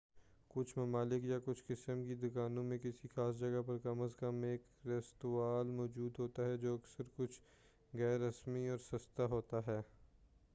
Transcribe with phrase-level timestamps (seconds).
[0.49, 4.41] کچھ ممالک یا کچھ قسم کی دکانوں میں کسی خاص جگہ پر کم از کم
[4.43, 7.39] ایک ریستوراں موجود ہوتا ہے جو اکثر کچھ
[7.93, 9.79] غیر رسمی اور سستا ہوتا ہے